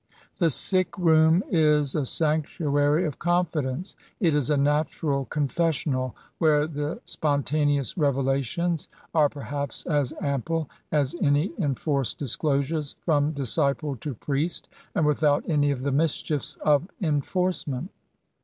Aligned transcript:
The 0.39 0.49
sick 0.49 0.97
room 0.97 1.43
is 1.51 1.93
a 1.93 2.07
sanctuary 2.07 3.05
of 3.05 3.19
confidence. 3.19 3.95
It 4.19 4.33
is 4.33 4.49
a 4.49 4.57
natural 4.57 5.25
confessional, 5.25 6.15
where 6.39 6.65
the 6.65 7.01
spontaneous 7.05 7.95
revelations 7.95 8.87
are 9.13 9.29
perhaps 9.29 9.85
as 9.85 10.11
ample 10.19 10.71
as 10.91 11.13
any 11.21 11.51
enforced 11.59 12.17
disclosures 12.17 12.95
from 13.05 13.33
disciple 13.33 13.95
to 13.97 14.15
priest, 14.15 14.67
and 14.95 15.05
without 15.05 15.47
any 15.47 15.69
of 15.69 15.83
the 15.83 15.91
mischiefs 15.91 16.55
of 16.61 16.89
enforcement. 16.99 17.91